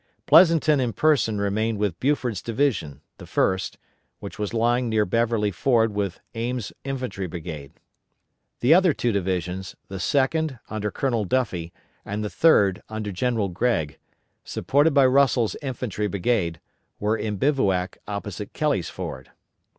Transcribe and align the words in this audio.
Pleasonton 0.25 0.79
in 0.79 0.93
person 0.93 1.39
remained 1.39 1.77
with 1.77 1.99
Buford's 1.99 2.41
division 2.41 3.01
the 3.19 3.27
First 3.27 3.77
which 4.17 4.39
was 4.39 4.51
lying 4.51 4.89
near 4.89 5.05
Beverly 5.05 5.51
Ford 5.51 5.93
with 5.93 6.19
Ames' 6.33 6.73
infantry 6.83 7.27
brigade. 7.27 7.73
The 8.61 8.73
other 8.73 8.93
two 8.93 9.11
divisions, 9.11 9.75
the 9.89 9.99
Second, 9.99 10.57
under 10.71 10.89
Colonel 10.89 11.25
Duffie, 11.25 11.71
and 12.03 12.23
the 12.23 12.31
Third, 12.31 12.81
under 12.89 13.11
General 13.11 13.49
Gregg 13.49 13.99
supported 14.43 14.95
by 14.95 15.05
Russell's 15.05 15.55
infantry 15.61 16.07
brigade, 16.07 16.59
were 16.99 17.15
in 17.15 17.35
bivouac 17.37 17.99
opposite 18.07 18.53
Kelly's 18.53 18.89
Ford. 18.89 19.29